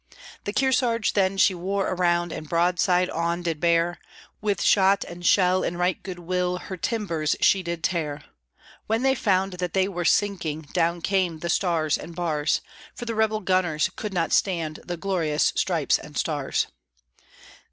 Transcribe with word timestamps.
The 0.45 0.51
Kearsarge 0.53 1.13
then 1.13 1.37
she 1.37 1.53
wore 1.53 1.85
around 1.89 2.31
and 2.31 2.49
broadside 2.49 3.07
on 3.11 3.43
did 3.43 3.59
bear, 3.59 3.99
With 4.41 4.59
shot 4.63 5.03
and 5.03 5.23
shell 5.23 5.63
and 5.63 5.77
right 5.77 6.01
good 6.01 6.17
will, 6.17 6.57
her 6.57 6.75
timbers 6.75 7.35
she 7.39 7.61
did 7.61 7.83
tear; 7.83 8.23
When 8.87 9.03
they 9.03 9.13
found 9.13 9.53
that 9.59 9.73
they 9.73 9.87
were 9.87 10.03
sinking, 10.03 10.63
down 10.73 11.01
came 11.01 11.37
the 11.37 11.49
stars 11.49 11.99
and 11.99 12.15
bars, 12.15 12.61
For 12.95 13.05
the 13.05 13.13
rebel 13.13 13.41
gunners 13.41 13.91
could 13.95 14.11
not 14.11 14.33
stand 14.33 14.79
the 14.83 14.97
glorious 14.97 15.53
stripes 15.55 15.99
and 15.99 16.17
stars. 16.17 16.65